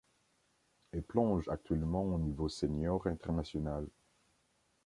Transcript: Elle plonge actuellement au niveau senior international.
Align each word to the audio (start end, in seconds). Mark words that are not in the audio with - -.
Elle 0.93 1.03
plonge 1.03 1.47
actuellement 1.47 2.01
au 2.01 2.17
niveau 2.17 2.49
senior 2.49 3.05
international. 3.05 3.87